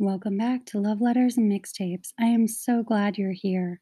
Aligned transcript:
Welcome 0.00 0.38
back 0.38 0.64
to 0.66 0.78
Love 0.78 1.00
Letters 1.00 1.36
and 1.36 1.50
Mixtapes. 1.50 2.12
I 2.20 2.26
am 2.26 2.46
so 2.46 2.84
glad 2.84 3.18
you're 3.18 3.32
here. 3.32 3.80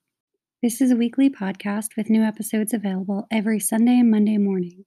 This 0.63 0.81
is 0.81 0.91
a 0.91 0.97
weekly 0.97 1.29
podcast 1.29 1.89
with 1.95 2.09
new 2.09 2.23
episodes 2.23 2.73
available 2.73 3.27
every 3.31 3.61
Sunday 3.61 4.01
and 4.01 4.11
Monday 4.11 4.39
morning. 4.39 4.87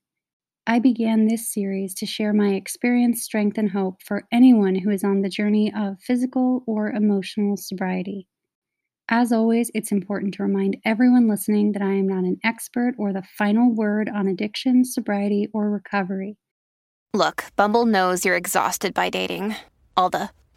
I 0.66 0.80
began 0.80 1.28
this 1.28 1.54
series 1.54 1.94
to 1.96 2.08
share 2.08 2.34
my 2.34 2.56
experience, 2.56 3.22
strength, 3.22 3.60
and 3.60 3.70
hope 3.70 4.02
for 4.02 4.24
anyone 4.32 4.74
who 4.74 4.90
is 4.90 5.04
on 5.04 5.22
the 5.22 5.30
journey 5.30 5.72
of 5.72 6.02
physical 6.02 6.64
or 6.66 6.90
emotional 6.90 7.58
sobriety. 7.58 8.28
As 9.08 9.32
always, 9.32 9.70
it's 9.76 9.92
important 9.92 10.34
to 10.34 10.44
remind 10.44 10.78
everyone 10.84 11.28
listening 11.30 11.74
that 11.74 11.84
I 11.84 11.94
am 11.94 12.08
not 12.08 12.24
an 12.24 12.40
expert 12.44 12.96
or 12.98 13.14
the 13.14 13.22
final 13.38 13.72
word 13.72 14.10
on 14.10 14.28
addiction, 14.28 14.84
sobriety, 14.84 15.48
or 15.54 15.70
recovery. 15.70 16.38
Look, 17.14 17.46
Bumble 17.56 17.86
knows 17.86 18.26
you're 18.26 18.36
exhausted 18.36 18.96
by 18.96 19.12
dating. 19.12 19.58
All 19.96 20.10
the 20.10 20.32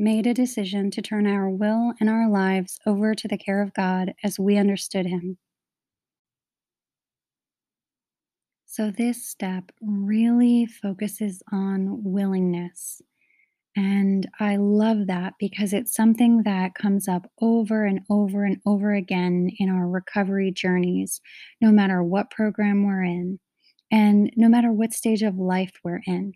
Made 0.00 0.28
a 0.28 0.32
decision 0.32 0.92
to 0.92 1.02
turn 1.02 1.26
our 1.26 1.50
will 1.50 1.92
and 1.98 2.08
our 2.08 2.30
lives 2.30 2.78
over 2.86 3.16
to 3.16 3.26
the 3.26 3.36
care 3.36 3.60
of 3.60 3.74
God 3.74 4.14
as 4.22 4.38
we 4.38 4.56
understood 4.56 5.06
Him. 5.06 5.38
So, 8.64 8.92
this 8.92 9.26
step 9.26 9.72
really 9.80 10.66
focuses 10.66 11.42
on 11.50 12.04
willingness. 12.04 13.02
And 13.74 14.28
I 14.38 14.54
love 14.54 15.08
that 15.08 15.34
because 15.40 15.72
it's 15.72 15.96
something 15.96 16.44
that 16.44 16.76
comes 16.76 17.08
up 17.08 17.28
over 17.40 17.84
and 17.84 18.02
over 18.08 18.44
and 18.44 18.58
over 18.66 18.92
again 18.92 19.50
in 19.58 19.68
our 19.68 19.88
recovery 19.88 20.52
journeys, 20.52 21.20
no 21.60 21.72
matter 21.72 22.04
what 22.04 22.30
program 22.30 22.84
we're 22.86 23.02
in 23.02 23.40
and 23.90 24.30
no 24.36 24.48
matter 24.48 24.70
what 24.70 24.92
stage 24.92 25.22
of 25.22 25.38
life 25.38 25.72
we're 25.82 26.02
in, 26.06 26.34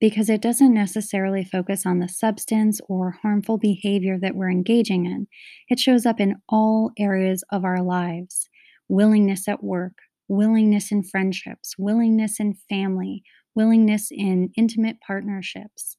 because 0.00 0.30
it 0.30 0.40
doesn't 0.40 0.74
necessarily 0.74 1.44
focus 1.44 1.84
on 1.84 1.98
the 1.98 2.08
substance 2.08 2.80
or 2.88 3.18
harmful 3.22 3.58
behavior 3.58 4.18
that 4.20 4.34
we're 4.34 4.50
engaging 4.50 5.06
in. 5.06 5.26
It 5.68 5.80
shows 5.80 6.06
up 6.06 6.20
in 6.20 6.36
all 6.48 6.92
areas 6.98 7.44
of 7.50 7.64
our 7.64 7.82
lives 7.82 8.48
willingness 8.90 9.46
at 9.48 9.62
work, 9.62 9.98
willingness 10.28 10.90
in 10.90 11.02
friendships, 11.02 11.74
willingness 11.76 12.40
in 12.40 12.54
family, 12.70 13.22
willingness 13.54 14.08
in 14.10 14.50
intimate 14.56 14.96
partnerships. 15.06 15.96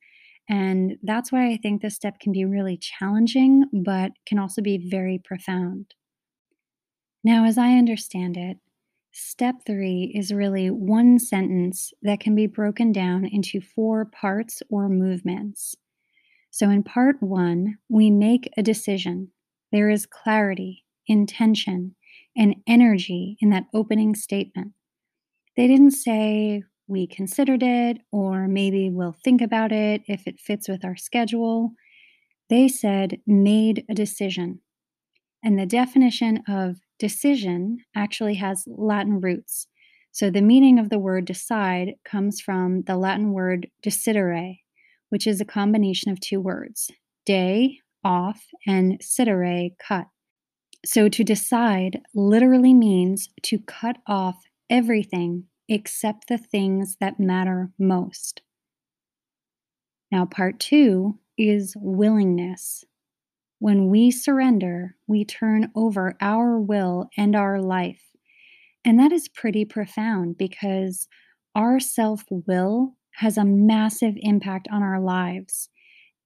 And 0.50 0.94
that's 1.04 1.32
why 1.32 1.52
I 1.52 1.58
think 1.58 1.82
this 1.82 1.96
step 1.96 2.20
can 2.20 2.32
be 2.32 2.46
really 2.46 2.78
challenging, 2.78 3.66
but 3.72 4.12
can 4.26 4.40
also 4.40 4.64
be 4.64 4.90
very 4.90 5.22
profound. 5.24 5.94
Now, 7.24 7.46
as 7.46 7.58
I 7.58 7.74
understand 7.74 8.38
it, 8.38 8.58
step 9.12 9.56
three 9.66 10.12
is 10.16 10.34
really 10.34 10.70
one 10.70 11.20
sentence 11.20 11.94
that 12.02 12.20
can 12.20 12.36
be 12.36 12.48
broken 12.48 12.92
down 12.92 13.26
into 13.26 13.62
four 13.62 14.06
parts 14.06 14.62
or 14.70 14.90
movements. 14.90 15.76
So, 16.52 16.70
in 16.70 16.84
part 16.84 17.22
one, 17.22 17.78
we 17.90 18.10
make 18.10 18.50
a 18.58 18.64
decision. 18.64 19.30
There 19.72 19.90
is 19.90 20.06
clarity, 20.06 20.86
intention, 21.08 21.96
and 22.36 22.56
energy 22.68 23.38
in 23.40 23.50
that 23.52 23.66
opening 23.74 24.16
statement. 24.16 24.74
They 25.56 25.68
didn't 25.68 25.92
say, 25.92 26.64
we 26.88 27.06
considered 27.06 27.62
it, 27.62 28.00
or 28.12 28.48
maybe 28.48 28.90
we'll 28.90 29.16
think 29.24 29.42
about 29.42 29.72
it 29.72 30.02
if 30.08 30.26
it 30.26 30.40
fits 30.40 30.68
with 30.68 30.84
our 30.84 30.96
schedule. 30.96 31.74
They 32.50 32.68
said, 32.68 33.20
made 33.28 33.86
a 33.88 33.94
decision. 33.94 34.62
And 35.44 35.58
the 35.58 35.68
definition 35.68 36.44
of 36.48 36.78
decision 37.00 37.80
actually 37.96 38.36
has 38.36 38.66
Latin 38.68 39.20
roots. 39.20 39.68
So 40.12 40.30
the 40.30 40.42
meaning 40.42 40.80
of 40.80 40.90
the 40.90 41.00
word 41.00 41.26
decide 41.26 41.94
comes 42.04 42.42
from 42.42 42.84
the 42.84 42.98
Latin 42.98 43.32
word 43.32 43.68
decidere, 43.84 44.60
which 45.10 45.26
is 45.26 45.40
a 45.40 45.46
combination 45.46 46.12
of 46.12 46.20
two 46.20 46.42
words, 46.42 46.92
de, 47.26 47.80
off, 48.04 48.46
and 48.68 49.00
sidere, 49.02 49.72
cut. 49.80 50.08
So 50.86 51.10
to 51.10 51.24
decide 51.24 52.00
literally 52.14 52.74
means 52.74 53.30
to 53.44 53.60
cut 53.60 53.98
off 54.08 54.38
everything 54.70 55.46
except 55.68 56.28
the 56.28 56.38
things 56.38 56.98
that 57.00 57.20
matter 57.20 57.72
most. 57.78 58.42
Now, 60.12 60.26
part 60.26 60.60
two 60.60 61.20
is 61.38 61.76
willingness. 61.78 62.84
When 63.60 63.90
we 63.90 64.10
surrender, 64.10 64.96
we 65.06 65.26
turn 65.26 65.70
over 65.76 66.16
our 66.22 66.58
will 66.60 67.10
and 67.18 67.36
our 67.36 67.62
life. 67.62 68.02
And 68.86 68.98
that 69.00 69.12
is 69.12 69.28
pretty 69.28 69.66
profound 69.66 70.38
because 70.38 71.10
our 71.54 71.80
self 71.82 72.24
will 72.30 72.96
has 73.16 73.38
a 73.38 73.44
massive 73.44 74.14
impact 74.18 74.70
on 74.72 74.82
our 74.82 75.02
lives. 75.02 75.70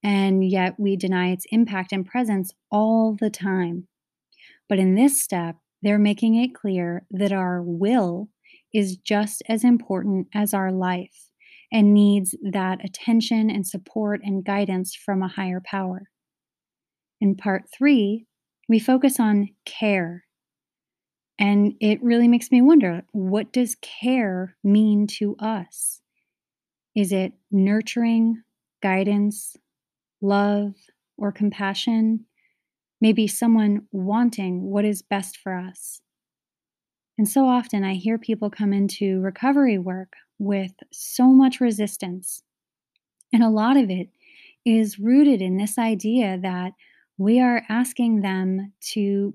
And 0.02 0.48
yet 0.48 0.74
we 0.78 0.96
deny 0.96 1.32
its 1.32 1.44
impact 1.50 1.92
and 1.92 2.06
presence 2.06 2.52
all 2.70 3.16
the 3.18 3.30
time. 3.30 3.88
But 4.68 4.78
in 4.78 4.94
this 4.94 5.20
step, 5.20 5.56
they're 5.82 5.98
making 5.98 6.36
it 6.36 6.54
clear 6.54 7.04
that 7.10 7.32
our 7.32 7.62
will 7.62 8.28
is 8.72 8.96
just 8.96 9.42
as 9.48 9.64
important 9.64 10.28
as 10.32 10.54
our 10.54 10.70
life 10.70 11.30
and 11.72 11.92
needs 11.92 12.36
that 12.48 12.84
attention 12.84 13.50
and 13.50 13.66
support 13.66 14.20
and 14.22 14.44
guidance 14.44 14.94
from 14.94 15.20
a 15.20 15.28
higher 15.28 15.60
power. 15.64 16.10
In 17.24 17.34
part 17.34 17.64
three, 17.74 18.26
we 18.68 18.78
focus 18.78 19.18
on 19.18 19.48
care. 19.64 20.24
And 21.38 21.72
it 21.80 22.02
really 22.02 22.28
makes 22.28 22.50
me 22.50 22.60
wonder 22.60 23.02
what 23.12 23.50
does 23.50 23.76
care 23.80 24.58
mean 24.62 25.06
to 25.06 25.34
us? 25.38 26.02
Is 26.94 27.12
it 27.12 27.32
nurturing, 27.50 28.42
guidance, 28.82 29.56
love, 30.20 30.74
or 31.16 31.32
compassion? 31.32 32.26
maybe 33.00 33.26
someone 33.26 33.86
wanting 33.90 34.62
what 34.62 34.84
is 34.84 35.02
best 35.02 35.36
for 35.36 35.54
us. 35.54 36.00
And 37.18 37.28
so 37.28 37.46
often 37.46 37.84
I 37.84 37.94
hear 37.94 38.16
people 38.16 38.48
come 38.48 38.72
into 38.72 39.20
recovery 39.20 39.78
work 39.78 40.14
with 40.38 40.72
so 40.90 41.26
much 41.28 41.60
resistance. 41.60 42.42
And 43.32 43.42
a 43.42 43.50
lot 43.50 43.76
of 43.76 43.90
it 43.90 44.08
is 44.64 44.98
rooted 44.98 45.42
in 45.42 45.58
this 45.58 45.76
idea 45.78 46.38
that 46.38 46.72
we 47.18 47.40
are 47.40 47.62
asking 47.68 48.20
them 48.20 48.72
to 48.92 49.34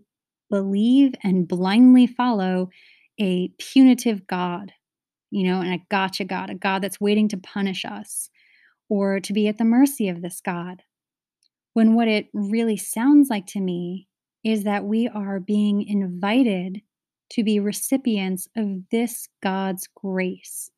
believe 0.49 1.13
and 1.23 1.47
blindly 1.47 2.07
follow 2.07 2.69
a 3.19 3.49
punitive 3.57 4.25
God, 4.27 4.71
you 5.31 5.47
know, 5.47 5.61
and 5.61 5.73
a 5.73 5.85
gotcha 5.89 6.25
God, 6.25 6.49
a 6.49 6.55
God 6.55 6.81
that's 6.81 6.99
waiting 6.99 7.27
to 7.29 7.37
punish 7.37 7.85
us, 7.85 8.29
or 8.89 9.19
to 9.19 9.33
be 9.33 9.47
at 9.47 9.57
the 9.57 9.65
mercy 9.65 10.09
of 10.09 10.21
this 10.21 10.41
God. 10.41 10.83
When 11.73 11.93
what 11.93 12.07
it 12.07 12.27
really 12.33 12.77
sounds 12.77 13.29
like 13.29 13.45
to 13.47 13.59
me 13.59 14.07
is 14.43 14.63
that 14.63 14.85
we 14.85 15.07
are 15.07 15.39
being 15.39 15.83
invited 15.83 16.81
to 17.31 17.43
be 17.43 17.59
recipients 17.59 18.47
of 18.57 18.89
this 18.91 19.27
God's 19.43 19.87
grace. 19.95 20.71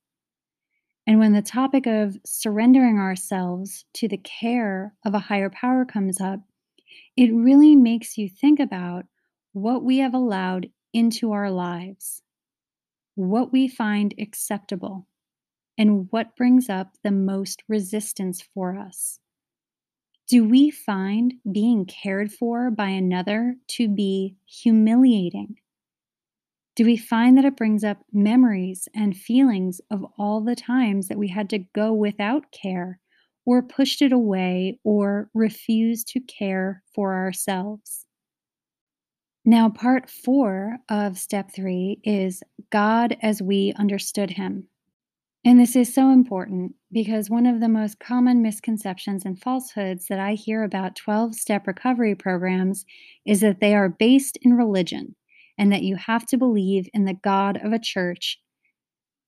And 1.08 1.20
when 1.20 1.34
the 1.34 1.42
topic 1.42 1.88
of 1.88 2.18
surrendering 2.26 2.98
ourselves 3.00 3.86
to 3.96 4.08
the 4.08 4.18
care 4.18 4.94
of 5.06 5.14
a 5.14 5.20
higher 5.20 5.50
power 5.50 5.86
comes 5.86 6.20
up, 6.20 6.42
it 7.16 7.34
really 7.34 7.76
makes 7.76 8.18
you 8.18 8.30
think 8.30 8.60
about 8.60 9.06
what 9.54 9.84
we 9.84 9.98
have 9.98 10.14
allowed 10.14 10.70
into 10.94 11.32
our 11.32 11.52
lives, 11.52 12.24
what 13.16 13.52
we 13.52 13.68
find 13.68 14.14
acceptable, 14.20 15.08
and 15.78 16.08
what 16.12 16.36
brings 16.36 16.70
up 16.70 16.96
the 17.04 17.12
most 17.12 17.64
resistance 17.68 18.42
for 18.42 18.78
us. 18.78 19.20
Do 20.28 20.46
we 20.48 20.70
find 20.70 21.34
being 21.52 21.86
cared 21.86 22.32
for 22.32 22.72
by 22.72 22.88
another 22.88 23.58
to 23.72 23.90
be 23.90 24.38
humiliating? 24.46 25.58
Do 26.78 26.86
we 26.86 26.96
find 26.96 27.38
that 27.38 27.44
it 27.44 27.58
brings 27.58 27.84
up 27.84 27.98
memories 28.14 28.88
and 28.96 29.16
feelings 29.16 29.82
of 29.92 30.06
all 30.18 30.40
the 30.40 30.56
times 30.56 31.10
that 31.10 31.18
we 31.18 31.28
had 31.28 31.50
to 31.50 31.60
go 31.60 31.92
without 31.92 32.50
care, 32.54 33.01
or 33.46 33.62
pushed 33.62 34.02
it 34.02 34.12
away, 34.12 34.80
or 34.84 35.30
refused 35.34 36.08
to 36.10 36.20
care 36.20 36.84
for 36.94 37.14
ourselves? 37.14 38.06
Now, 39.44 39.70
part 39.70 40.10
four 40.10 40.78
of 40.90 41.18
step 41.18 41.52
three 41.52 42.00
is 42.04 42.44
God 42.70 43.18
as 43.22 43.42
we 43.42 43.74
understood 43.78 44.30
him. 44.30 44.68
And 45.44 45.60
this 45.60 45.76
is 45.76 45.92
so 45.92 46.12
important 46.12 46.76
because 46.92 47.32
one 47.32 47.48
of 47.48 47.60
the 47.60 47.68
most 47.68 48.00
common 48.00 48.44
misconceptions 48.44 49.26
and 49.26 49.42
falsehoods 49.42 50.08
that 50.08 50.20
I 50.20 50.34
hear 50.36 50.64
about 50.64 50.96
12 50.96 51.34
step 51.34 51.66
recovery 51.66 52.14
programs 52.14 52.86
is 53.26 53.42
that 53.42 53.60
they 53.60 53.74
are 53.74 53.90
based 53.90 54.38
in 54.44 54.54
religion 54.54 55.16
and 55.58 55.72
that 55.72 55.82
you 55.82 55.96
have 55.96 56.28
to 56.28 56.38
believe 56.38 56.88
in 56.94 57.06
the 57.06 57.16
God 57.16 57.60
of 57.64 57.74
a 57.74 57.80
church. 57.80 58.40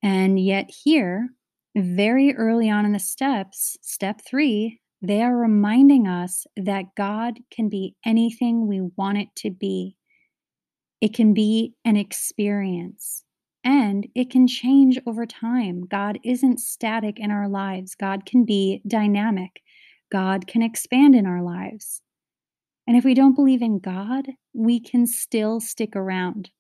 And 0.04 0.40
yet, 0.40 0.70
here, 0.70 1.30
very 1.76 2.36
early 2.36 2.70
on 2.70 2.86
in 2.86 2.94
the 2.94 3.00
steps, 3.00 3.78
step 3.82 4.22
three, 4.26 4.80
they 5.02 5.22
are 5.22 5.36
reminding 5.36 6.08
us 6.08 6.46
that 6.56 6.96
God 6.96 7.40
can 7.52 7.68
be 7.68 7.96
anything 8.06 8.68
we 8.68 8.82
want 8.96 9.18
it 9.18 9.30
to 9.38 9.52
be. 9.52 9.98
It 11.02 11.14
can 11.14 11.34
be 11.34 11.74
an 11.84 11.98
experience 11.98 13.24
and 13.64 14.08
it 14.16 14.30
can 14.30 14.48
change 14.48 15.00
over 15.06 15.26
time. 15.26 15.86
God 15.86 16.20
isn't 16.24 16.60
static 16.60 17.20
in 17.20 17.32
our 17.32 17.50
lives, 17.50 17.96
God 17.96 18.26
can 18.26 18.46
be 18.46 18.82
dynamic, 18.88 19.62
God 20.12 20.48
can 20.48 20.62
expand 20.62 21.16
in 21.16 21.26
our 21.26 21.42
lives. 21.42 22.02
And 22.88 22.98
if 22.98 23.04
we 23.04 23.14
don't 23.14 23.36
believe 23.36 23.62
in 23.62 23.80
God, 23.80 24.28
we 24.54 24.80
can 24.80 25.08
still 25.08 25.60
stick 25.60 25.96
around. 25.96 26.52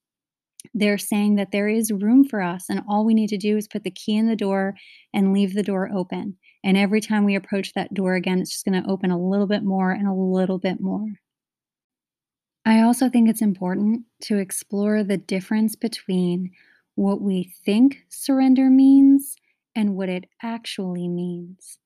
They're 0.74 0.98
saying 0.98 1.36
that 1.36 1.52
there 1.52 1.68
is 1.68 1.92
room 1.92 2.24
for 2.24 2.42
us, 2.42 2.70
and 2.70 2.82
all 2.88 3.06
we 3.06 3.14
need 3.14 3.30
to 3.30 3.38
do 3.38 3.58
is 3.58 3.68
put 3.68 3.84
the 3.84 3.92
key 3.92 4.16
in 4.16 4.28
the 4.28 4.36
door 4.36 4.76
and 5.14 5.34
leave 5.34 5.54
the 5.54 5.64
door 5.64 5.90
open. 5.94 6.38
And 6.64 6.78
every 6.78 7.02
time 7.02 7.26
we 7.26 7.36
approach 7.36 7.74
that 7.74 7.94
door 7.94 8.16
again, 8.16 8.40
it's 8.40 8.52
just 8.52 8.66
going 8.66 8.82
to 8.82 8.90
open 8.90 9.12
a 9.12 9.20
little 9.20 9.48
bit 9.48 9.64
more 9.64 9.92
and 9.92 10.08
a 10.08 10.14
little 10.14 10.58
bit 10.58 10.80
more. 10.80 11.06
I 12.66 12.82
also 12.82 13.10
think 13.10 13.30
it's 13.30 13.42
important 13.42 14.04
to 14.24 14.38
explore 14.38 15.04
the 15.04 15.18
difference 15.18 15.76
between 15.76 16.52
what 16.96 17.22
we 17.22 17.54
think 17.66 17.98
surrender 18.10 18.70
means 18.70 19.36
and 19.76 19.96
what 19.96 20.10
it 20.10 20.26
actually 20.42 21.10
means. 21.10 21.80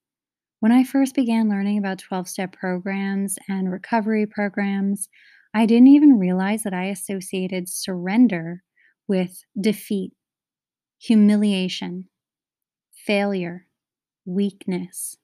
When 0.59 0.71
I 0.71 0.83
first 0.83 1.15
began 1.15 1.49
learning 1.49 1.77
about 1.77 1.99
12 1.99 2.27
step 2.27 2.51
programs 2.51 3.37
and 3.47 3.71
recovery 3.71 4.25
programs, 4.25 5.07
I 5.53 5.65
didn't 5.65 5.87
even 5.87 6.19
realize 6.19 6.63
that 6.63 6.73
I 6.73 6.85
associated 6.85 7.69
surrender 7.69 8.63
with 9.07 9.43
defeat, 9.59 10.13
humiliation, 10.99 12.09
failure, 12.91 13.67
weakness, 14.25 15.17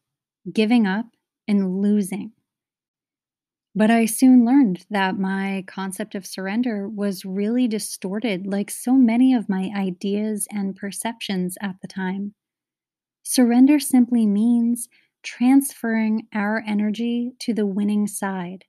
giving 0.52 0.88
up, 0.88 1.08
and 1.48 1.82
losing. 1.82 2.34
But 3.76 3.90
I 3.90 4.06
soon 4.06 4.46
learned 4.46 4.86
that 4.90 5.18
my 5.18 5.64
concept 5.68 6.16
of 6.16 6.26
surrender 6.28 6.88
was 6.88 7.26
really 7.26 7.68
distorted, 7.68 8.46
like 8.48 8.70
so 8.70 8.94
many 8.94 9.34
of 9.34 9.50
my 9.50 9.72
ideas 9.76 10.48
and 10.52 10.76
perceptions 10.76 11.58
at 11.60 11.82
the 11.82 11.88
time. 11.88 12.36
Surrender 13.24 13.80
simply 13.80 14.26
means 14.26 14.90
transferring 15.24 16.28
our 16.34 16.64
energy 16.68 17.34
to 17.40 17.54
the 17.54 17.66
winning 17.66 18.08
side. 18.08 18.66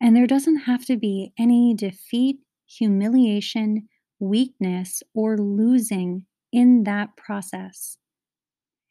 And 0.00 0.16
there 0.16 0.26
doesn't 0.26 0.58
have 0.58 0.84
to 0.86 0.96
be 0.96 1.32
any 1.38 1.74
defeat, 1.74 2.40
humiliation, 2.66 3.88
weakness, 4.18 5.02
or 5.14 5.36
losing 5.38 6.26
in 6.52 6.84
that 6.84 7.16
process. 7.16 7.98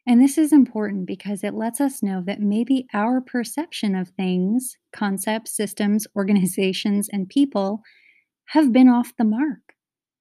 And 0.07 0.21
this 0.21 0.37
is 0.37 0.53
important 0.53 1.07
because 1.07 1.43
it 1.43 1.55
lets 1.55 1.81
us 1.81 2.03
know 2.03 2.21
that 2.27 2.39
maybe 2.39 2.85
our 2.93 3.21
perception 3.21 3.95
of 3.95 4.09
things, 4.09 4.77
concepts, 4.93 5.55
systems, 5.55 6.05
organizations, 6.15 7.09
and 7.11 7.27
people 7.27 7.81
have 8.49 8.71
been 8.71 8.87
off 8.87 9.17
the 9.17 9.23
mark. 9.23 9.73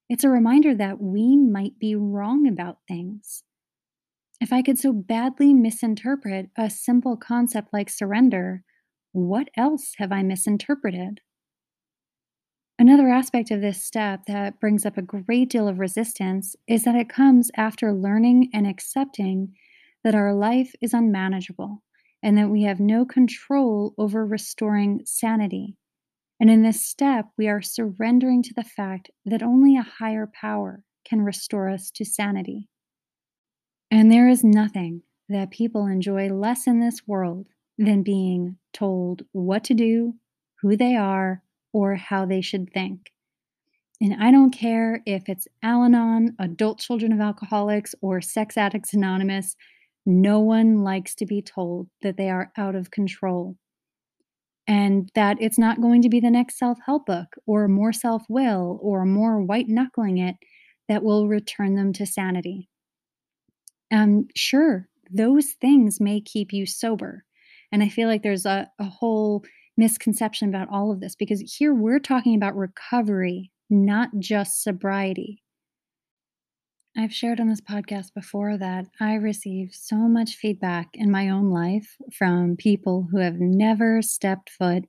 It's 0.09 0.25
a 0.25 0.31
reminder 0.31 0.75
that 0.75 1.01
we 1.01 1.37
might 1.37 1.79
be 1.79 1.95
wrong 1.95 2.47
about 2.47 2.79
things. 2.89 3.43
If 4.41 4.53
I 4.53 4.63
could 4.63 4.79
so 4.79 4.93
badly 4.93 5.55
misinterpret 5.55 6.51
a 6.57 6.69
simple 6.69 7.17
concept 7.17 7.69
like 7.73 7.89
surrender, 7.89 8.63
what 9.13 9.49
else 9.57 9.95
have 9.99 10.13
I 10.13 10.23
misinterpreted? 10.23 11.21
Another 12.79 13.09
aspect 13.09 13.53
of 13.53 13.61
this 13.61 13.83
step 13.83 14.25
that 14.27 14.59
brings 14.59 14.85
up 14.85 14.97
a 14.97 15.03
great 15.03 15.49
deal 15.49 15.69
of 15.69 15.79
resistance 15.79 16.57
is 16.67 16.83
that 16.83 16.97
it 16.97 17.09
comes 17.09 17.51
after 17.57 17.93
learning 17.93 18.51
and 18.53 18.67
accepting 18.67 19.55
that 20.03 20.15
our 20.15 20.35
life 20.35 20.75
is 20.81 20.93
unmanageable 20.93 21.83
and 22.23 22.37
that 22.37 22.51
we 22.51 22.65
have 22.65 22.81
no 22.81 23.05
control 23.05 23.95
over 23.97 24.27
restoring 24.27 25.03
sanity. 25.05 25.77
And 26.41 26.51
in 26.51 26.63
this 26.63 26.85
step, 26.85 27.27
we 27.39 27.47
are 27.49 27.63
surrendering 27.63 28.43
to 28.43 28.55
the 28.55 28.65
fact 28.65 29.09
that 29.25 29.43
only 29.43 29.77
a 29.77 29.83
higher 29.83 30.29
power 30.35 30.83
can 31.05 31.23
restore 31.23 31.69
us 31.69 31.93
to 31.93 32.05
sanity. 32.05 32.69
And 33.89 34.11
there 34.11 34.29
is 34.29 34.43
nothing 34.43 35.03
that 35.29 35.53
people 35.53 35.87
enjoy 35.87 36.29
less 36.29 36.67
in 36.67 36.81
this 36.81 37.07
world 37.07 37.47
than 37.79 38.03
being 38.03 38.57
told 38.73 39.23
what 39.31 39.63
to 39.65 39.75
do, 39.75 40.15
who 40.61 40.77
they 40.77 40.97
are, 40.97 41.44
or 41.75 41.97
how 41.97 42.25
they 42.25 42.41
should 42.41 42.73
think. 42.73 43.11
And 44.01 44.23
I 44.23 44.31
don't 44.31 44.51
care 44.51 45.03
if 45.05 45.29
it's 45.29 45.47
Al 45.63 45.85
Anon, 45.85 46.35
Adult 46.39 46.79
Children 46.79 47.13
of 47.13 47.21
Alcoholics, 47.21 47.95
or 48.01 48.21
Sex 48.21 48.57
Addicts 48.57 48.95
Anonymous, 48.95 49.57
no 50.07 50.41
one 50.41 50.83
likes 50.83 51.15
to 51.17 51.27
be 51.27 51.43
told 51.43 51.89
that 52.03 52.17
they 52.17 52.31
are 52.31 52.53
out 52.57 52.75
of 52.75 52.91
control 52.91 53.57
and 54.67 55.11
that 55.15 55.37
it's 55.41 55.59
not 55.59 55.81
going 55.81 56.03
to 56.03 56.09
be 56.09 56.21
the 56.21 56.31
next 56.31 56.59
self 56.59 56.79
help 56.85 57.07
book 57.07 57.37
or 57.47 57.69
more 57.69 57.93
self 57.93 58.23
will 58.29 58.79
or 58.83 59.05
more 59.05 59.43
white 59.43 59.69
knuckling 59.69 60.19
it 60.19 60.37
that 60.89 61.03
will 61.03 61.29
return 61.29 61.75
them 61.75 61.93
to 61.95 62.07
sanity. 62.07 62.69
Um, 63.91 64.29
sure, 64.37 64.89
those 65.11 65.53
things 65.61 66.01
may 66.01 66.21
keep 66.21 66.53
you 66.53 66.67
sober. 66.67 67.25
And 67.73 67.83
I 67.83 67.89
feel 67.89 68.09
like 68.09 68.23
there's 68.23 68.47
a, 68.47 68.69
a 68.79 68.85
whole 68.85 69.45
misconception 69.77 70.49
about 70.49 70.69
all 70.71 70.93
of 70.93 71.01
this 71.01 71.15
because 71.15 71.57
here 71.59 71.75
we're 71.75 71.99
talking 71.99 72.35
about 72.35 72.57
recovery, 72.57 73.51
not 73.69 74.11
just 74.19 74.63
sobriety. 74.63 75.43
I've 76.97 77.13
shared 77.13 77.41
on 77.41 77.49
this 77.49 77.61
podcast 77.61 78.15
before 78.15 78.57
that 78.57 78.87
I 79.01 79.15
receive 79.15 79.75
so 79.75 79.97
much 79.97 80.37
feedback 80.37 80.91
in 80.95 81.11
my 81.11 81.29
own 81.29 81.51
life 81.51 81.97
from 82.17 82.57
people 82.57 83.09
who 83.11 83.19
have 83.19 83.41
never 83.41 84.01
stepped 84.01 84.49
foot 84.49 84.85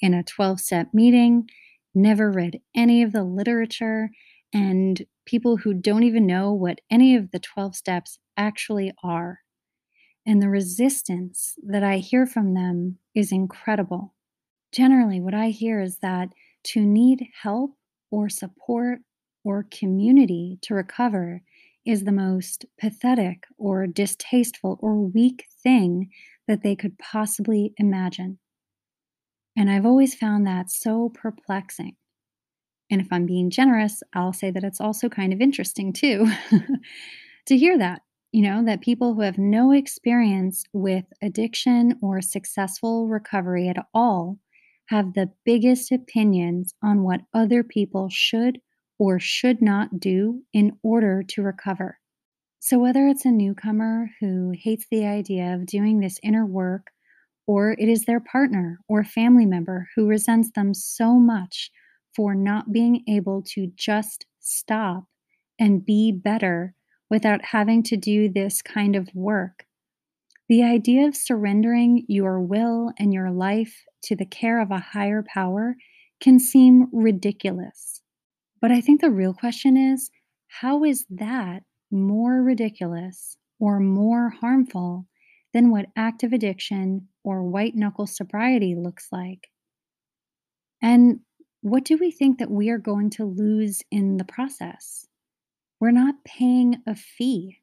in 0.00 0.12
a 0.12 0.22
12 0.22 0.60
step 0.60 0.88
meeting, 0.92 1.48
never 1.94 2.30
read 2.30 2.60
any 2.74 3.02
of 3.02 3.12
the 3.12 3.24
literature, 3.24 4.10
and 4.52 5.06
people 5.24 5.56
who 5.56 5.72
don't 5.72 6.02
even 6.02 6.26
know 6.26 6.52
what 6.52 6.82
any 6.90 7.16
of 7.16 7.30
the 7.30 7.38
12 7.38 7.74
steps 7.74 8.18
actually 8.36 8.92
are. 9.02 9.40
And 10.26 10.42
the 10.42 10.50
resistance 10.50 11.54
that 11.66 11.82
I 11.82 11.98
hear 11.98 12.26
from 12.26 12.52
them 12.52 12.98
is 13.14 13.32
incredible. 13.32 14.15
Generally, 14.76 15.20
what 15.20 15.32
I 15.32 15.48
hear 15.48 15.80
is 15.80 16.00
that 16.02 16.28
to 16.64 16.84
need 16.84 17.28
help 17.42 17.70
or 18.10 18.28
support 18.28 18.98
or 19.42 19.66
community 19.70 20.58
to 20.60 20.74
recover 20.74 21.40
is 21.86 22.04
the 22.04 22.12
most 22.12 22.66
pathetic 22.78 23.44
or 23.56 23.86
distasteful 23.86 24.78
or 24.82 25.00
weak 25.00 25.46
thing 25.62 26.10
that 26.46 26.62
they 26.62 26.76
could 26.76 26.98
possibly 26.98 27.72
imagine. 27.78 28.38
And 29.56 29.70
I've 29.70 29.86
always 29.86 30.14
found 30.14 30.46
that 30.46 30.70
so 30.70 31.10
perplexing. 31.14 31.96
And 32.90 33.00
if 33.00 33.08
I'm 33.10 33.24
being 33.24 33.48
generous, 33.48 34.02
I'll 34.12 34.34
say 34.34 34.50
that 34.50 34.64
it's 34.64 34.80
also 34.80 35.08
kind 35.08 35.32
of 35.32 35.40
interesting 35.40 35.94
too 35.94 36.30
to 37.46 37.56
hear 37.56 37.78
that, 37.78 38.02
you 38.30 38.42
know, 38.42 38.62
that 38.66 38.82
people 38.82 39.14
who 39.14 39.22
have 39.22 39.38
no 39.38 39.72
experience 39.72 40.64
with 40.74 41.06
addiction 41.22 41.98
or 42.02 42.20
successful 42.20 43.08
recovery 43.08 43.68
at 43.68 43.78
all 43.94 44.38
have 44.88 45.14
the 45.14 45.32
biggest 45.44 45.92
opinions 45.92 46.74
on 46.82 47.02
what 47.02 47.22
other 47.34 47.62
people 47.64 48.08
should 48.10 48.60
or 48.98 49.18
should 49.20 49.60
not 49.62 50.00
do 50.00 50.44
in 50.52 50.78
order 50.82 51.22
to 51.22 51.42
recover. 51.42 51.98
So, 52.60 52.78
whether 52.78 53.06
it's 53.08 53.24
a 53.24 53.30
newcomer 53.30 54.10
who 54.20 54.50
hates 54.54 54.86
the 54.90 55.06
idea 55.06 55.54
of 55.54 55.66
doing 55.66 56.00
this 56.00 56.20
inner 56.22 56.44
work, 56.46 56.90
or 57.46 57.72
it 57.72 57.88
is 57.88 58.04
their 58.04 58.20
partner 58.20 58.80
or 58.88 59.04
family 59.04 59.46
member 59.46 59.88
who 59.96 60.06
resents 60.08 60.50
them 60.52 60.74
so 60.74 61.18
much 61.18 61.70
for 62.14 62.34
not 62.34 62.72
being 62.72 63.04
able 63.08 63.42
to 63.42 63.68
just 63.76 64.26
stop 64.40 65.06
and 65.58 65.86
be 65.86 66.12
better 66.12 66.74
without 67.10 67.44
having 67.46 67.82
to 67.84 67.96
do 67.96 68.28
this 68.28 68.62
kind 68.62 68.96
of 68.96 69.14
work. 69.14 69.65
The 70.48 70.62
idea 70.62 71.06
of 71.06 71.16
surrendering 71.16 72.04
your 72.08 72.40
will 72.40 72.92
and 72.98 73.12
your 73.12 73.30
life 73.30 73.84
to 74.02 74.14
the 74.14 74.26
care 74.26 74.60
of 74.60 74.70
a 74.70 74.78
higher 74.78 75.24
power 75.26 75.76
can 76.20 76.38
seem 76.38 76.88
ridiculous. 76.92 78.00
But 78.60 78.70
I 78.70 78.80
think 78.80 79.00
the 79.00 79.10
real 79.10 79.34
question 79.34 79.76
is 79.76 80.10
how 80.48 80.84
is 80.84 81.04
that 81.10 81.64
more 81.90 82.42
ridiculous 82.42 83.36
or 83.58 83.80
more 83.80 84.30
harmful 84.30 85.06
than 85.52 85.70
what 85.70 85.86
active 85.96 86.32
addiction 86.32 87.08
or 87.24 87.42
white 87.42 87.74
knuckle 87.74 88.06
sobriety 88.06 88.74
looks 88.74 89.08
like? 89.10 89.48
And 90.80 91.20
what 91.62 91.84
do 91.84 91.96
we 91.98 92.10
think 92.10 92.38
that 92.38 92.50
we 92.50 92.70
are 92.70 92.78
going 92.78 93.10
to 93.10 93.24
lose 93.24 93.82
in 93.90 94.18
the 94.18 94.24
process? 94.24 95.06
We're 95.80 95.90
not 95.90 96.24
paying 96.24 96.76
a 96.86 96.94
fee. 96.94 97.58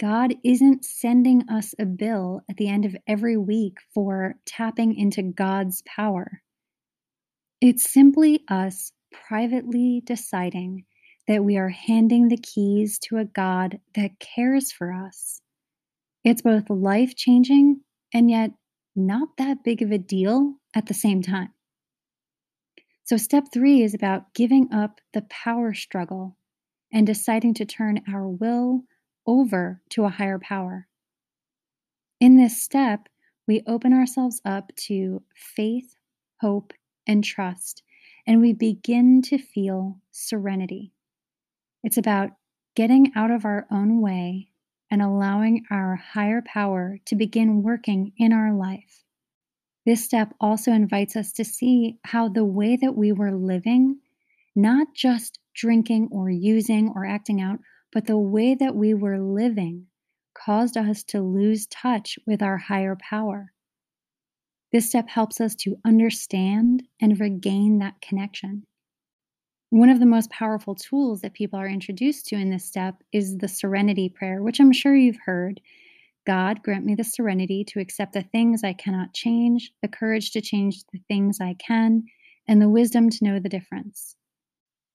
God 0.00 0.34
isn't 0.42 0.82
sending 0.82 1.46
us 1.50 1.74
a 1.78 1.84
bill 1.84 2.40
at 2.48 2.56
the 2.56 2.68
end 2.68 2.86
of 2.86 2.96
every 3.06 3.36
week 3.36 3.76
for 3.92 4.36
tapping 4.46 4.96
into 4.96 5.22
God's 5.22 5.82
power. 5.82 6.40
It's 7.60 7.92
simply 7.92 8.40
us 8.48 8.92
privately 9.12 10.02
deciding 10.06 10.86
that 11.28 11.44
we 11.44 11.58
are 11.58 11.68
handing 11.68 12.28
the 12.28 12.38
keys 12.38 12.98
to 13.00 13.18
a 13.18 13.26
God 13.26 13.78
that 13.94 14.18
cares 14.20 14.72
for 14.72 14.90
us. 14.90 15.42
It's 16.24 16.40
both 16.40 16.70
life 16.70 17.14
changing 17.14 17.82
and 18.14 18.30
yet 18.30 18.52
not 18.96 19.28
that 19.36 19.62
big 19.62 19.82
of 19.82 19.90
a 19.90 19.98
deal 19.98 20.54
at 20.74 20.86
the 20.86 20.94
same 20.94 21.20
time. 21.20 21.52
So, 23.04 23.18
step 23.18 23.48
three 23.52 23.82
is 23.82 23.92
about 23.92 24.32
giving 24.34 24.72
up 24.72 25.00
the 25.12 25.22
power 25.22 25.74
struggle 25.74 26.38
and 26.90 27.06
deciding 27.06 27.52
to 27.54 27.66
turn 27.66 28.00
our 28.08 28.26
will 28.26 28.84
over 29.30 29.80
to 29.90 30.04
a 30.04 30.08
higher 30.08 30.40
power. 30.40 30.88
In 32.18 32.36
this 32.36 32.60
step, 32.60 33.08
we 33.46 33.62
open 33.64 33.92
ourselves 33.92 34.40
up 34.44 34.74
to 34.88 35.22
faith, 35.36 35.94
hope, 36.40 36.72
and 37.06 37.22
trust, 37.22 37.84
and 38.26 38.40
we 38.40 38.52
begin 38.52 39.22
to 39.22 39.38
feel 39.38 40.00
serenity. 40.10 40.92
It's 41.84 41.96
about 41.96 42.30
getting 42.74 43.12
out 43.14 43.30
of 43.30 43.44
our 43.44 43.68
own 43.70 44.00
way 44.00 44.48
and 44.90 45.00
allowing 45.00 45.64
our 45.70 45.94
higher 45.94 46.42
power 46.44 46.98
to 47.06 47.14
begin 47.14 47.62
working 47.62 48.12
in 48.18 48.32
our 48.32 48.52
life. 48.52 49.04
This 49.86 50.04
step 50.04 50.34
also 50.40 50.72
invites 50.72 51.14
us 51.14 51.30
to 51.34 51.44
see 51.44 51.98
how 52.04 52.28
the 52.28 52.44
way 52.44 52.76
that 52.82 52.96
we 52.96 53.12
were 53.12 53.32
living, 53.32 54.00
not 54.56 54.88
just 54.92 55.38
drinking 55.54 56.08
or 56.10 56.28
using 56.28 56.92
or 56.96 57.06
acting 57.06 57.40
out, 57.40 57.60
but 57.92 58.06
the 58.06 58.18
way 58.18 58.54
that 58.54 58.74
we 58.74 58.94
were 58.94 59.18
living 59.18 59.86
caused 60.34 60.76
us 60.76 61.02
to 61.02 61.20
lose 61.20 61.66
touch 61.66 62.18
with 62.26 62.42
our 62.42 62.56
higher 62.56 62.96
power. 62.96 63.52
This 64.72 64.88
step 64.88 65.08
helps 65.08 65.40
us 65.40 65.54
to 65.56 65.76
understand 65.84 66.84
and 67.00 67.18
regain 67.18 67.78
that 67.78 68.00
connection. 68.00 68.64
One 69.70 69.88
of 69.88 70.00
the 70.00 70.06
most 70.06 70.30
powerful 70.30 70.74
tools 70.74 71.20
that 71.20 71.34
people 71.34 71.58
are 71.58 71.68
introduced 71.68 72.26
to 72.26 72.36
in 72.36 72.50
this 72.50 72.64
step 72.64 73.02
is 73.12 73.38
the 73.38 73.48
serenity 73.48 74.08
prayer, 74.08 74.42
which 74.42 74.60
I'm 74.60 74.72
sure 74.72 74.94
you've 74.94 75.18
heard. 75.24 75.60
God, 76.26 76.62
grant 76.62 76.84
me 76.84 76.94
the 76.94 77.04
serenity 77.04 77.64
to 77.64 77.80
accept 77.80 78.12
the 78.12 78.22
things 78.22 78.62
I 78.62 78.72
cannot 78.72 79.14
change, 79.14 79.72
the 79.82 79.88
courage 79.88 80.32
to 80.32 80.40
change 80.40 80.84
the 80.92 81.00
things 81.08 81.40
I 81.40 81.54
can, 81.54 82.04
and 82.46 82.60
the 82.60 82.68
wisdom 82.68 83.10
to 83.10 83.24
know 83.24 83.38
the 83.38 83.48
difference. 83.48 84.16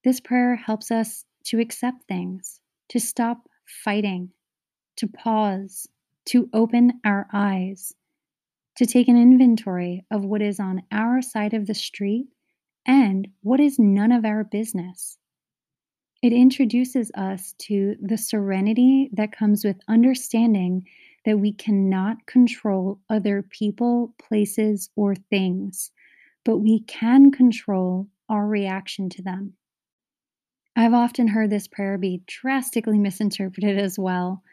This 0.04 0.20
prayer 0.20 0.56
helps 0.56 0.92
us 0.92 1.26
to 1.46 1.60
accept 1.60 2.04
things, 2.08 2.60
to 2.90 3.00
stop 3.00 3.50
fighting, 3.66 4.30
to 4.98 5.08
pause, 5.08 5.88
to 6.26 6.50
open 6.54 7.00
our 7.04 7.28
eyes, 7.34 7.94
to 8.78 8.86
take 8.86 9.08
an 9.08 9.18
inventory 9.18 10.06
of 10.12 10.26
what 10.26 10.42
is 10.42 10.60
on 10.60 10.84
our 10.92 11.22
side 11.22 11.54
of 11.54 11.68
the 11.68 11.74
street 11.74 12.28
and 12.86 13.28
what 13.42 13.60
is 13.60 13.80
none 13.80 14.12
of 14.12 14.26
our 14.26 14.44
business. 14.44 15.18
It 16.22 16.34
introduces 16.34 17.12
us 17.16 17.54
to 17.60 17.96
the 18.02 18.18
serenity 18.18 19.10
that 19.14 19.32
comes 19.32 19.64
with 19.64 19.78
understanding 19.88 20.88
that 21.26 21.40
we 21.40 21.54
cannot 21.54 22.26
control 22.26 23.00
other 23.10 23.44
people, 23.44 24.14
places, 24.20 24.90
or 24.96 25.16
things, 25.16 25.92
but 26.44 26.58
we 26.58 26.82
can 26.82 27.32
control 27.32 28.08
our 28.30 28.48
reaction 28.48 29.10
to 29.10 29.22
them. 29.22 29.54
I've 30.78 30.94
often 30.94 31.30
heard 31.30 31.50
this 31.50 31.70
prayer 31.70 31.98
be 31.98 32.22
drastically 32.28 33.00
misinterpreted 33.00 33.78
as 33.78 33.98
well. 33.98 34.44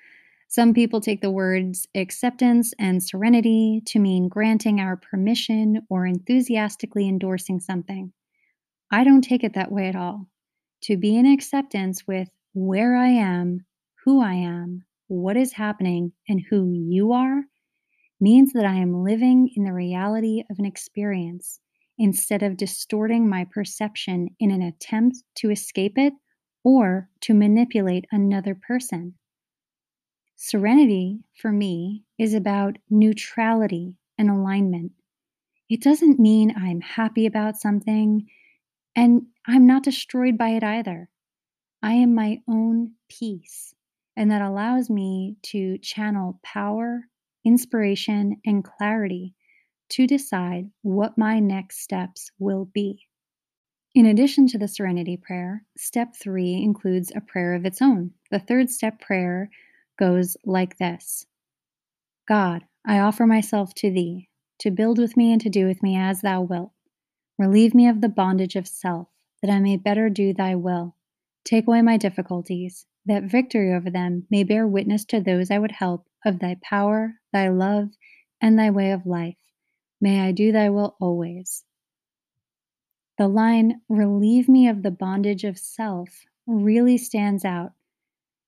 Some 0.47 0.73
people 0.73 1.01
take 1.01 1.21
the 1.21 1.33
words 1.33 1.89
acceptance 1.97 2.73
and 2.79 3.03
serenity 3.03 3.83
to 3.87 3.99
mean 3.99 4.29
granting 4.29 4.79
our 4.79 4.97
permission 4.97 5.81
or 5.91 6.07
enthusiastically 6.07 7.09
endorsing 7.09 7.59
something. 7.59 8.13
I 8.91 9.03
don't 9.03 9.23
take 9.23 9.43
it 9.43 9.55
that 9.55 9.73
way 9.73 9.89
at 9.89 9.97
all. 9.97 10.29
To 10.83 10.97
be 10.97 11.17
in 11.17 11.27
acceptance 11.27 12.07
with 12.07 12.29
where 12.53 12.95
I 12.95 13.09
am, 13.09 13.65
who 14.05 14.23
I 14.23 14.35
am, 14.35 14.85
what 15.09 15.37
is 15.37 15.53
happening, 15.53 16.13
and 16.29 16.41
who 16.49 16.71
you 16.71 17.13
are 17.13 17.43
means 18.21 18.53
that 18.53 18.67
I 18.67 18.75
am 18.75 19.03
living 19.03 19.51
in 19.57 19.65
the 19.65 19.73
reality 19.73 20.45
of 20.51 20.59
an 20.61 20.67
experience 20.67 21.59
instead 21.99 22.43
of 22.43 22.57
distorting 22.57 23.29
my 23.29 23.45
perception 23.45 24.29
in 24.41 24.51
an 24.51 24.63
attempt 24.63 25.19
to 25.37 25.51
escape 25.51 25.97
it 25.97 26.13
or 26.65 27.09
to 27.21 27.35
manipulate 27.35 28.07
another 28.11 28.55
person. 28.55 29.15
Serenity, 30.37 31.21
for 31.41 31.53
me, 31.53 32.05
is 32.19 32.35
about 32.35 32.79
neutrality 32.91 33.95
and 34.19 34.31
alignment. 34.31 34.93
It 35.69 35.81
doesn't 35.83 36.19
mean 36.19 36.55
I'm 36.57 36.81
happy 36.81 37.27
about 37.27 37.57
something 37.57 38.27
and 38.95 39.23
I'm 39.47 39.67
not 39.67 39.85
destroyed 39.85 40.37
by 40.37 40.51
it 40.51 40.65
either. 40.65 41.09
I 41.83 41.95
am 41.95 42.15
my 42.15 42.41
own 42.49 42.93
peace, 43.09 43.75
and 44.17 44.31
that 44.31 44.43
allows 44.43 44.91
me 44.91 45.37
to 45.45 45.79
channel 45.79 46.39
power, 46.43 47.09
inspiration, 47.45 48.41
and 48.45 48.63
clarity 48.63 49.35
to 49.93 50.07
decide 50.07 50.71
what 50.83 51.19
my 51.19 51.39
next 51.39 51.81
steps 51.81 52.31
will 52.39 52.67
be. 52.73 53.07
In 53.95 54.07
addition 54.07 54.47
to 54.49 54.59
the 54.59 54.69
serenity 54.69 55.19
prayer, 55.19 55.65
step 55.77 56.15
three 56.17 56.55
includes 56.55 57.13
a 57.15 57.21
prayer 57.21 57.55
of 57.55 57.67
its 57.67 57.83
own. 57.83 58.13
The 58.31 58.39
third 58.39 58.71
step 58.71 59.01
prayer 59.01 59.51
goes 59.99 60.37
like 60.47 60.79
this 60.79 61.27
God, 62.27 62.65
I 62.87 63.01
offer 63.01 63.27
myself 63.27 63.75
to 63.77 63.91
thee, 63.91 64.31
to 64.61 64.71
build 64.71 64.99
with 64.99 65.17
me 65.17 65.31
and 65.31 65.41
to 65.43 65.51
do 65.51 65.67
with 65.67 65.83
me 65.83 65.97
as 65.97 66.23
thou 66.23 66.41
wilt. 66.41 66.73
Relieve 67.39 67.75
me 67.75 67.87
of 67.87 68.01
the 68.01 68.09
bondage 68.09 68.57
of 68.57 68.67
self, 68.67 69.09
that 69.43 69.51
I 69.51 69.61
may 69.61 69.77
better 69.77 70.09
do 70.09 70.33
thy 70.33 70.55
will. 70.55 70.97
Take 71.45 71.67
away 71.67 71.83
my 71.83 71.99
difficulties, 71.99 72.87
that 73.05 73.25
victory 73.25 73.75
over 73.75 73.91
them 73.91 74.27
may 74.31 74.43
bear 74.43 74.67
witness 74.67 75.05
to 75.07 75.21
those 75.21 75.51
I 75.51 75.59
would 75.59 75.73
help 75.73 76.09
of 76.25 76.39
thy 76.39 76.57
power, 76.63 77.17
thy 77.33 77.49
love, 77.49 77.91
and 78.41 78.59
thy 78.59 78.71
way 78.71 78.93
of 78.93 79.05
life. 79.05 79.37
May 80.03 80.21
I 80.21 80.33
do 80.33 80.53
thy 80.53 80.69
will 80.69 80.97
always. 81.01 81.65
The 83.17 83.29
line, 83.29 83.81
relieve 83.89 84.49
me 84.49 84.69
of 84.69 84.83
the 84.83 84.91
bondage 84.91 85.45
of 85.45 85.57
self, 85.57 86.27
really 86.47 86.99
stands 86.99 87.45
out 87.45 87.73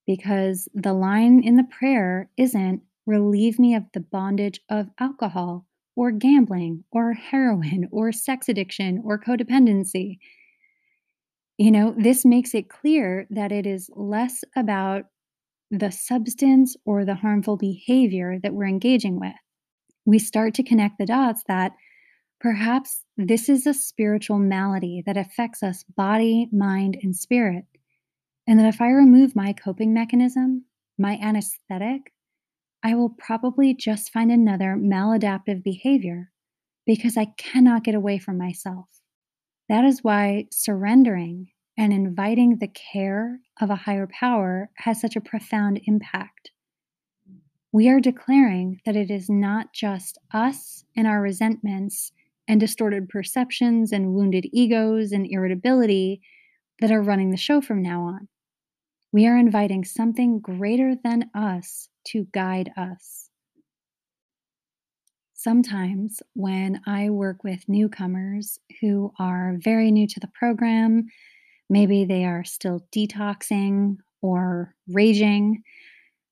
because 0.06 0.68
the 0.74 0.92
line 0.92 1.42
in 1.44 1.54
the 1.56 1.64
prayer 1.64 2.28
isn't, 2.36 2.82
relieve 3.06 3.58
me 3.60 3.74
of 3.74 3.84
the 3.92 4.00
bondage 4.00 4.60
of 4.68 4.90
alcohol 4.98 5.64
or 5.94 6.10
gambling 6.10 6.84
or 6.90 7.12
heroin 7.12 7.88
or 7.92 8.10
sex 8.10 8.48
addiction 8.48 9.00
or 9.04 9.16
codependency. 9.16 10.18
You 11.56 11.70
know, 11.70 11.94
this 11.96 12.24
makes 12.24 12.52
it 12.52 12.68
clear 12.68 13.28
that 13.30 13.52
it 13.52 13.64
is 13.64 13.88
less 13.94 14.42
about 14.56 15.04
the 15.70 15.92
substance 15.92 16.76
or 16.84 17.04
the 17.04 17.14
harmful 17.14 17.56
behavior 17.56 18.40
that 18.42 18.54
we're 18.54 18.66
engaging 18.66 19.20
with. 19.20 19.34
We 20.06 20.18
start 20.18 20.54
to 20.54 20.62
connect 20.62 20.98
the 20.98 21.06
dots 21.06 21.42
that 21.48 21.72
perhaps 22.40 23.04
this 23.16 23.48
is 23.48 23.66
a 23.66 23.74
spiritual 23.74 24.38
malady 24.38 25.02
that 25.06 25.16
affects 25.16 25.62
us 25.62 25.84
body, 25.96 26.48
mind, 26.52 26.98
and 27.02 27.16
spirit. 27.16 27.64
And 28.46 28.58
that 28.58 28.68
if 28.68 28.80
I 28.80 28.90
remove 28.90 29.34
my 29.34 29.52
coping 29.52 29.94
mechanism, 29.94 30.66
my 30.98 31.18
anesthetic, 31.22 32.12
I 32.82 32.94
will 32.94 33.08
probably 33.08 33.72
just 33.74 34.12
find 34.12 34.30
another 34.30 34.76
maladaptive 34.78 35.64
behavior 35.64 36.30
because 36.84 37.16
I 37.16 37.26
cannot 37.38 37.84
get 37.84 37.94
away 37.94 38.18
from 38.18 38.36
myself. 38.36 38.86
That 39.70 39.84
is 39.84 40.04
why 40.04 40.48
surrendering 40.52 41.48
and 41.78 41.92
inviting 41.92 42.58
the 42.58 42.68
care 42.68 43.40
of 43.60 43.70
a 43.70 43.76
higher 43.76 44.06
power 44.06 44.70
has 44.76 45.00
such 45.00 45.16
a 45.16 45.20
profound 45.20 45.80
impact. 45.86 46.50
We 47.74 47.88
are 47.88 47.98
declaring 47.98 48.80
that 48.86 48.94
it 48.94 49.10
is 49.10 49.28
not 49.28 49.72
just 49.72 50.16
us 50.32 50.84
and 50.96 51.08
our 51.08 51.20
resentments 51.20 52.12
and 52.46 52.60
distorted 52.60 53.08
perceptions 53.08 53.90
and 53.90 54.14
wounded 54.14 54.46
egos 54.52 55.10
and 55.10 55.26
irritability 55.28 56.20
that 56.80 56.92
are 56.92 57.02
running 57.02 57.32
the 57.32 57.36
show 57.36 57.60
from 57.60 57.82
now 57.82 58.02
on. 58.02 58.28
We 59.10 59.26
are 59.26 59.36
inviting 59.36 59.82
something 59.82 60.38
greater 60.38 60.94
than 61.02 61.30
us 61.34 61.88
to 62.10 62.28
guide 62.32 62.70
us. 62.76 63.28
Sometimes, 65.32 66.22
when 66.34 66.80
I 66.86 67.10
work 67.10 67.42
with 67.42 67.68
newcomers 67.68 68.56
who 68.80 69.12
are 69.18 69.56
very 69.58 69.90
new 69.90 70.06
to 70.06 70.20
the 70.20 70.30
program, 70.32 71.06
maybe 71.68 72.04
they 72.04 72.24
are 72.24 72.44
still 72.44 72.86
detoxing 72.94 73.96
or 74.22 74.76
raging, 74.86 75.64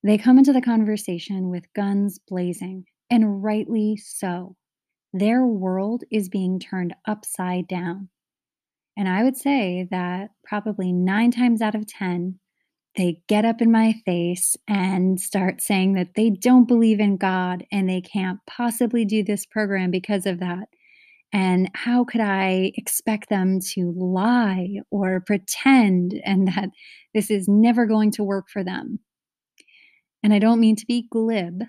they 0.03 0.19
come 0.19 0.39
into 0.39 0.53
the 0.53 0.61
conversation 0.61 1.49
with 1.49 1.73
guns 1.75 2.19
blazing, 2.29 2.85
and 3.11 3.43
rightly 3.43 3.97
so. 3.97 4.57
Their 5.13 5.45
world 5.45 6.05
is 6.11 6.29
being 6.29 6.59
turned 6.59 6.95
upside 7.07 7.69
down. 7.69 8.09
And 8.97 9.09
I 9.09 9.23
would 9.23 9.37
say 9.37 9.87
that 9.91 10.31
probably 10.45 10.93
nine 10.93 11.31
times 11.31 11.63
out 11.63 11.75
of 11.75 11.87
10, 11.87 12.39
they 12.97 13.23
get 13.27 13.45
up 13.45 13.63
in 13.63 13.71
my 13.71 13.95
face 14.05 14.57
and 14.69 15.21
start 15.21 15.61
saying 15.61 15.95
that 15.95 16.15
they 16.15 16.31
don't 16.31 16.69
believe 16.69 17.01
in 17.01 17.17
God 17.17 17.65
and 17.73 17.89
they 17.89 18.01
can't 18.01 18.39
possibly 18.47 19.05
do 19.05 19.23
this 19.23 19.47
program 19.47 19.91
because 19.91 20.27
of 20.27 20.41
that. 20.41 20.69
And 21.33 21.71
how 21.75 22.05
could 22.05 22.21
I 22.21 22.73
expect 22.75 23.31
them 23.31 23.61
to 23.73 23.95
lie 23.97 24.81
or 24.91 25.21
pretend 25.21 26.21
and 26.25 26.49
that 26.49 26.69
this 27.15 27.31
is 27.31 27.49
never 27.49 27.87
going 27.87 28.11
to 28.13 28.25
work 28.25 28.51
for 28.51 28.63
them? 28.63 28.99
And 30.23 30.33
I 30.33 30.39
don't 30.39 30.61
mean 30.61 30.77
to 30.77 30.87
be 30.87 31.07
glib, 31.11 31.65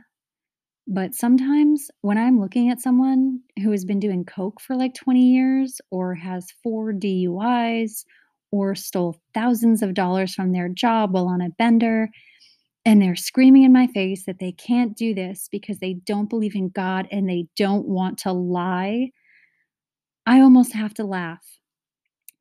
but 0.87 1.15
sometimes 1.15 1.89
when 2.01 2.17
I'm 2.17 2.39
looking 2.39 2.69
at 2.69 2.81
someone 2.81 3.39
who 3.61 3.71
has 3.71 3.85
been 3.85 3.99
doing 3.99 4.25
Coke 4.25 4.59
for 4.61 4.75
like 4.75 4.93
20 4.93 5.21
years 5.21 5.79
or 5.91 6.13
has 6.15 6.47
four 6.61 6.91
DUIs 6.93 8.03
or 8.51 8.75
stole 8.75 9.17
thousands 9.33 9.81
of 9.81 9.95
dollars 9.95 10.35
from 10.35 10.51
their 10.51 10.69
job 10.69 11.13
while 11.13 11.27
on 11.27 11.41
a 11.41 11.49
bender, 11.57 12.09
and 12.85 13.01
they're 13.01 13.15
screaming 13.15 13.63
in 13.63 13.73
my 13.73 13.87
face 13.87 14.25
that 14.25 14.39
they 14.39 14.51
can't 14.51 14.95
do 14.95 15.13
this 15.13 15.47
because 15.51 15.79
they 15.79 15.93
don't 16.05 16.29
believe 16.29 16.55
in 16.55 16.69
God 16.69 17.07
and 17.11 17.27
they 17.29 17.47
don't 17.57 17.87
want 17.87 18.17
to 18.19 18.31
lie, 18.33 19.09
I 20.25 20.41
almost 20.41 20.73
have 20.73 20.93
to 20.95 21.05
laugh. 21.05 21.43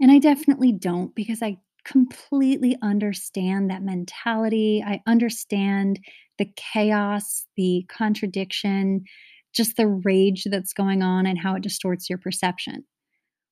And 0.01 0.11
I 0.11 0.19
definitely 0.19 0.73
don't 0.73 1.15
because 1.15 1.43
I 1.43 1.59
completely 1.85 2.77
understand 2.83 3.71
that 3.71 3.83
mentality. 3.83 4.83
I 4.87 5.01
understand 5.07 6.01
the 6.39 6.51
chaos, 6.57 7.47
the 7.57 7.85
contradiction, 7.89 9.05
just 9.53 9.77
the 9.77 9.87
rage 9.87 10.45
that's 10.51 10.73
going 10.73 11.03
on 11.03 11.27
and 11.27 11.39
how 11.39 11.55
it 11.55 11.63
distorts 11.63 12.09
your 12.09 12.19
perception. 12.19 12.85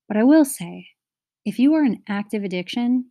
But 0.08 0.16
I 0.16 0.25
will 0.25 0.44
say, 0.44 0.88
if 1.44 1.58
you 1.58 1.75
are 1.75 1.84
an 1.84 2.02
active 2.08 2.42
addiction, 2.42 3.06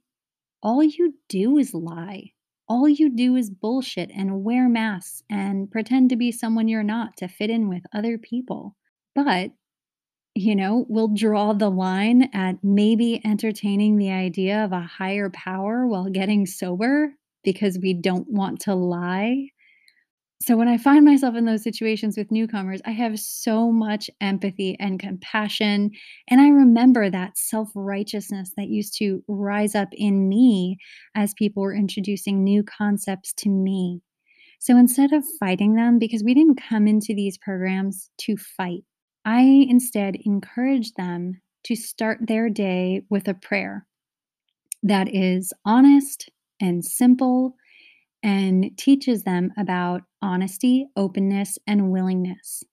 all 0.61 0.83
you 0.83 1.15
do 1.29 1.57
is 1.57 1.73
lie. 1.73 2.31
All 2.67 2.87
you 2.87 3.09
do 3.09 3.35
is 3.35 3.49
bullshit 3.49 4.11
and 4.13 4.43
wear 4.43 4.69
masks 4.69 5.23
and 5.29 5.71
pretend 5.71 6.09
to 6.09 6.15
be 6.15 6.31
someone 6.31 6.67
you're 6.67 6.83
not 6.83 7.17
to 7.17 7.27
fit 7.27 7.49
in 7.49 7.69
with 7.69 7.83
other 7.93 8.17
people. 8.17 8.75
But 9.15 9.51
you 10.39 10.55
know, 10.55 10.85
we'll 10.87 11.09
draw 11.09 11.51
the 11.51 11.69
line 11.69 12.29
at 12.33 12.55
maybe 12.63 13.21
entertaining 13.25 13.97
the 13.97 14.11
idea 14.11 14.63
of 14.63 14.71
a 14.71 14.79
higher 14.79 15.29
power 15.29 15.85
while 15.85 16.09
getting 16.09 16.45
sober 16.45 17.11
because 17.43 17.77
we 17.81 17.93
don't 17.93 18.29
want 18.29 18.61
to 18.61 18.73
lie. 18.73 19.49
So, 20.41 20.55
when 20.55 20.69
I 20.69 20.77
find 20.77 21.03
myself 21.03 21.35
in 21.35 21.43
those 21.43 21.63
situations 21.63 22.15
with 22.15 22.31
newcomers, 22.31 22.79
I 22.85 22.91
have 22.91 23.19
so 23.19 23.69
much 23.69 24.09
empathy 24.21 24.77
and 24.79 24.97
compassion. 24.97 25.91
And 26.29 26.39
I 26.39 26.47
remember 26.47 27.09
that 27.09 27.37
self 27.37 27.69
righteousness 27.75 28.53
that 28.55 28.69
used 28.69 28.97
to 28.99 29.21
rise 29.27 29.75
up 29.75 29.89
in 29.91 30.29
me 30.29 30.77
as 31.15 31.33
people 31.33 31.63
were 31.63 31.75
introducing 31.75 32.45
new 32.45 32.63
concepts 32.63 33.33
to 33.39 33.49
me. 33.49 33.99
So, 34.59 34.77
instead 34.77 35.11
of 35.11 35.25
fighting 35.37 35.75
them, 35.75 35.99
because 35.99 36.23
we 36.23 36.33
didn't 36.33 36.61
come 36.69 36.87
into 36.87 37.13
these 37.13 37.37
programs 37.37 38.09
to 38.19 38.37
fight, 38.37 38.85
I 39.31 39.41
instead 39.69 40.15
encourage 40.25 40.93
them 40.95 41.39
to 41.65 41.75
start 41.75 42.17
their 42.19 42.49
day 42.49 43.03
with 43.11 43.27
a 43.27 43.35
prayer 43.35 43.85
that 44.81 45.13
is 45.13 45.53
honest 45.63 46.31
and 46.59 46.83
simple 46.83 47.55
and 48.23 48.75
teaches 48.75 49.25
them 49.25 49.51
about 49.55 50.01
honesty, 50.19 50.87
openness, 50.95 51.59
and 51.67 51.91
willingness. 51.91 52.63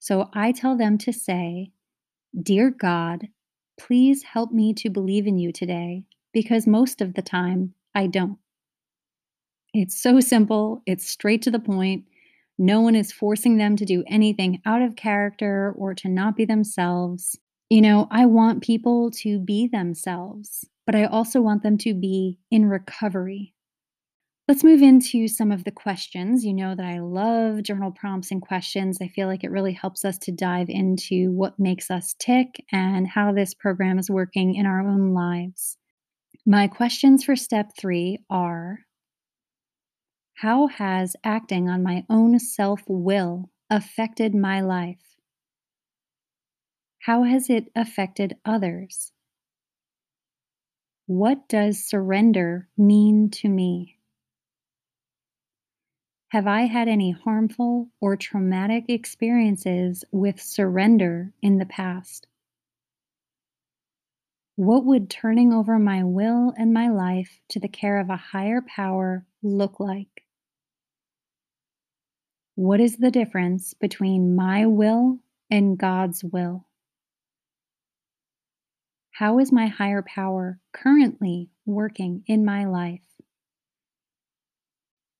So 0.00 0.30
I 0.32 0.50
tell 0.50 0.76
them 0.76 0.98
to 0.98 1.12
say, 1.12 1.70
Dear 2.42 2.70
God, 2.70 3.28
please 3.78 4.24
help 4.24 4.50
me 4.50 4.74
to 4.74 4.90
believe 4.90 5.28
in 5.28 5.38
you 5.38 5.52
today 5.52 6.02
because 6.32 6.66
most 6.66 7.02
of 7.02 7.14
the 7.14 7.22
time 7.22 7.72
I 7.94 8.08
don't. 8.08 8.38
It's 9.72 9.96
so 9.96 10.18
simple, 10.18 10.82
it's 10.86 11.08
straight 11.08 11.42
to 11.42 11.52
the 11.52 11.60
point, 11.60 12.04
no 12.58 12.80
one 12.80 12.94
is 12.94 13.12
forcing 13.12 13.56
them 13.56 13.76
to 13.76 13.84
do 13.84 14.04
anything 14.06 14.60
out 14.64 14.82
of 14.82 14.96
character 14.96 15.74
or 15.76 15.94
to 15.94 16.08
not 16.08 16.36
be 16.36 16.44
themselves. 16.44 17.38
You 17.70 17.82
know, 17.82 18.06
I 18.10 18.26
want 18.26 18.62
people 18.62 19.10
to 19.22 19.38
be 19.40 19.68
themselves, 19.68 20.64
but 20.86 20.94
I 20.94 21.04
also 21.04 21.40
want 21.40 21.62
them 21.62 21.78
to 21.78 21.94
be 21.94 22.38
in 22.50 22.66
recovery. 22.66 23.54
Let's 24.46 24.62
move 24.62 24.82
into 24.82 25.26
some 25.26 25.50
of 25.50 25.64
the 25.64 25.72
questions. 25.72 26.44
You 26.44 26.52
know 26.52 26.74
that 26.74 26.84
I 26.84 26.98
love 26.98 27.62
journal 27.62 27.90
prompts 27.90 28.30
and 28.30 28.42
questions. 28.42 28.98
I 29.00 29.08
feel 29.08 29.26
like 29.26 29.42
it 29.42 29.50
really 29.50 29.72
helps 29.72 30.04
us 30.04 30.18
to 30.18 30.32
dive 30.32 30.68
into 30.68 31.32
what 31.32 31.58
makes 31.58 31.90
us 31.90 32.14
tick 32.18 32.62
and 32.70 33.08
how 33.08 33.32
this 33.32 33.54
program 33.54 33.98
is 33.98 34.10
working 34.10 34.54
in 34.54 34.66
our 34.66 34.80
own 34.80 35.14
lives. 35.14 35.78
My 36.44 36.68
questions 36.68 37.24
for 37.24 37.36
step 37.36 37.70
three 37.78 38.18
are 38.28 38.80
how 40.34 40.66
has 40.66 41.16
acting 41.24 41.68
on 41.68 41.82
my 41.82 42.04
own 42.10 42.38
self 42.38 42.82
will 42.88 43.50
affected 43.70 44.34
my 44.34 44.60
life? 44.60 45.16
How 47.00 47.22
has 47.22 47.48
it 47.48 47.70
affected 47.74 48.36
others? 48.44 49.12
What 51.06 51.48
does 51.48 51.82
surrender 51.82 52.68
mean 52.76 53.30
to 53.30 53.48
me? 53.48 53.98
Have 56.32 56.46
I 56.46 56.62
had 56.66 56.88
any 56.88 57.12
harmful 57.12 57.88
or 58.00 58.16
traumatic 58.16 58.84
experiences 58.88 60.04
with 60.12 60.38
surrender 60.42 61.32
in 61.40 61.56
the 61.56 61.64
past? 61.64 62.26
What 64.56 64.84
would 64.84 65.08
turning 65.10 65.52
over 65.52 65.78
my 65.78 66.02
will 66.02 66.52
and 66.56 66.72
my 66.72 66.88
life 66.88 67.40
to 67.50 67.60
the 67.60 67.68
care 67.68 67.98
of 68.00 68.10
a 68.10 68.16
higher 68.16 68.60
power 68.60 69.24
look 69.44 69.78
like? 69.78 70.23
What 72.56 72.80
is 72.80 72.98
the 72.98 73.10
difference 73.10 73.74
between 73.74 74.36
my 74.36 74.64
will 74.64 75.18
and 75.50 75.76
God's 75.76 76.22
will? 76.22 76.68
How 79.10 79.40
is 79.40 79.50
my 79.50 79.66
higher 79.66 80.02
power 80.02 80.60
currently 80.72 81.50
working 81.66 82.22
in 82.26 82.44
my 82.44 82.64
life? 82.64 83.02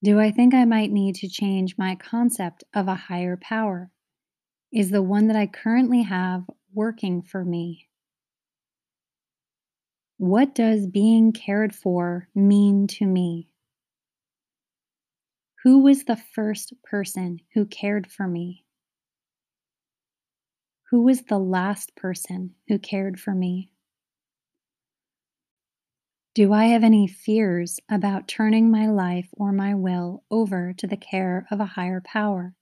Do 0.05 0.21
I 0.21 0.31
think 0.31 0.55
I 0.55 0.65
might 0.65 0.93
need 0.93 1.17
to 1.17 1.29
change 1.29 1.77
my 1.77 1.97
concept 1.97 2.63
of 2.73 2.87
a 2.87 2.95
higher 2.95 3.37
power? 3.37 3.91
Is 4.73 4.91
the 4.91 5.03
one 5.03 5.27
that 5.27 5.37
I 5.37 5.47
currently 5.49 6.03
have 6.03 6.45
working 6.73 7.21
for 7.21 7.45
me? 7.45 7.89
What 10.19 10.55
does 10.55 10.87
being 10.87 11.33
cared 11.33 11.75
for 11.75 12.29
mean 12.33 12.87
to 12.89 13.07
me? 13.07 13.49
Who 15.65 15.79
was 15.79 16.05
the 16.05 16.17
first 16.17 16.75
person 16.83 17.39
who 17.55 17.65
cared 17.65 18.07
for 18.07 18.29
me? 18.29 18.67
Who 20.91 21.01
was 21.01 21.23
the 21.23 21.39
last 21.39 21.97
person 21.97 22.55
who 22.69 22.79
cared 22.79 23.19
for 23.19 23.35
me? 23.35 23.71
Do 26.35 26.53
I 26.53 26.67
have 26.67 26.85
any 26.85 27.07
fears 27.07 27.81
about 27.89 28.29
turning 28.29 28.71
my 28.71 28.89
life 28.89 29.31
or 29.33 29.53
my 29.53 29.75
will 29.75 30.23
over 30.31 30.75
to 30.75 30.87
the 30.87 30.99
care 30.99 31.47
of 31.51 31.61
a 31.61 31.65
higher 31.65 32.03
power? 32.03 32.55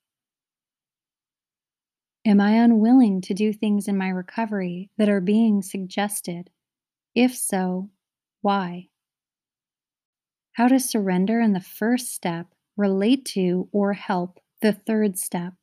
Am 2.25 2.41
I 2.41 2.53
unwilling 2.53 3.21
to 3.23 3.35
do 3.35 3.53
things 3.53 3.89
in 3.89 3.99
my 3.99 4.11
recovery 4.11 4.91
that 4.97 5.09
are 5.09 5.21
being 5.21 5.61
suggested? 5.61 6.51
If 7.17 7.35
so, 7.35 7.91
why? 8.43 8.91
How 10.53 10.69
to 10.69 10.79
surrender 10.79 11.41
in 11.41 11.53
the 11.53 11.61
first 11.61 12.15
step 12.15 12.55
relate 12.83 13.25
to, 13.25 13.69
or 13.73 13.93
help 13.93 14.41
the 14.61 14.73
third 14.73 15.17
step? 15.17 15.55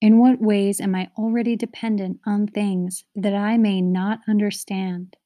In 0.00 0.18
what 0.18 0.40
ways 0.40 0.80
am 0.80 0.94
I 0.94 1.10
already 1.18 1.56
dependent 1.56 2.20
on 2.24 2.46
things 2.46 3.04
that 3.16 3.34
I 3.34 3.58
may 3.58 3.80
not 3.82 4.20
understand? 4.28 5.16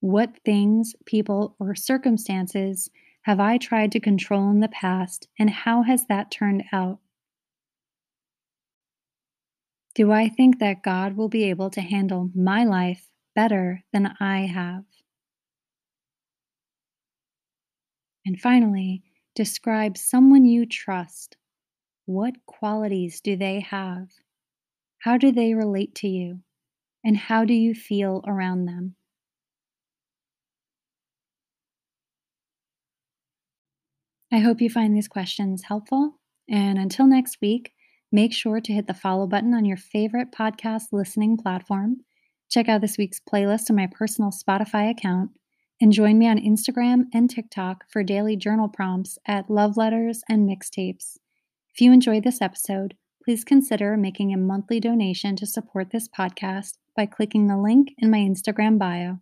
What 0.00 0.36
things, 0.44 0.94
people, 1.06 1.56
or 1.58 1.74
circumstances 1.74 2.90
have 3.22 3.40
I 3.40 3.56
tried 3.56 3.92
to 3.92 4.00
control 4.00 4.50
in 4.50 4.60
the 4.60 4.68
past, 4.68 5.28
and 5.38 5.48
how 5.48 5.82
has 5.82 6.06
that 6.06 6.30
turned 6.30 6.64
out? 6.72 6.98
Do 9.94 10.10
I 10.10 10.28
think 10.28 10.58
that 10.58 10.82
God 10.82 11.16
will 11.16 11.28
be 11.28 11.44
able 11.44 11.70
to 11.70 11.80
handle 11.80 12.30
my 12.34 12.64
life 12.64 13.08
better 13.34 13.84
than 13.92 14.14
I 14.18 14.46
have? 14.46 14.84
And 18.24 18.40
finally, 18.40 19.02
describe 19.34 19.96
someone 19.96 20.44
you 20.44 20.66
trust. 20.66 21.36
What 22.06 22.34
qualities 22.46 23.20
do 23.20 23.36
they 23.36 23.60
have? 23.60 24.08
How 24.98 25.16
do 25.16 25.32
they 25.32 25.54
relate 25.54 25.94
to 25.96 26.08
you? 26.08 26.40
And 27.04 27.16
how 27.16 27.44
do 27.44 27.54
you 27.54 27.74
feel 27.74 28.22
around 28.26 28.66
them? 28.66 28.94
I 34.32 34.38
hope 34.38 34.60
you 34.60 34.70
find 34.70 34.96
these 34.96 35.08
questions 35.08 35.64
helpful. 35.64 36.18
And 36.48 36.78
until 36.78 37.06
next 37.06 37.38
week, 37.42 37.72
make 38.10 38.32
sure 38.32 38.60
to 38.60 38.72
hit 38.72 38.86
the 38.86 38.94
follow 38.94 39.26
button 39.26 39.52
on 39.52 39.64
your 39.64 39.76
favorite 39.76 40.32
podcast 40.32 40.84
listening 40.92 41.36
platform. 41.36 41.98
Check 42.48 42.68
out 42.68 42.80
this 42.80 42.96
week's 42.96 43.20
playlist 43.20 43.68
on 43.68 43.76
my 43.76 43.88
personal 43.88 44.30
Spotify 44.30 44.90
account 44.90 45.30
and 45.82 45.92
join 45.92 46.16
me 46.16 46.28
on 46.28 46.38
Instagram 46.38 47.06
and 47.12 47.28
TikTok 47.28 47.84
for 47.90 48.04
daily 48.04 48.36
journal 48.36 48.68
prompts 48.68 49.18
at 49.26 49.50
Love 49.50 49.76
Letters 49.76 50.22
and 50.28 50.48
Mixtapes. 50.48 51.18
If 51.74 51.80
you 51.80 51.92
enjoyed 51.92 52.22
this 52.22 52.40
episode, 52.40 52.94
please 53.24 53.42
consider 53.42 53.96
making 53.96 54.32
a 54.32 54.36
monthly 54.36 54.78
donation 54.78 55.34
to 55.34 55.44
support 55.44 55.90
this 55.90 56.08
podcast 56.08 56.74
by 56.94 57.06
clicking 57.06 57.48
the 57.48 57.58
link 57.58 57.94
in 57.98 58.12
my 58.12 58.18
Instagram 58.18 58.78
bio. 58.78 59.18